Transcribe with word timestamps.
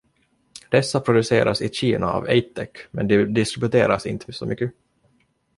Dessa 0.75 1.01
produceras 1.07 1.61
i 1.61 1.69
Kina 1.79 2.09
av 2.11 2.27
Eittek, 2.29 2.77
men 2.91 3.07
distribueras 3.33 4.05
inte 4.05 4.33
så 4.33 4.45
mycket. 4.45 4.73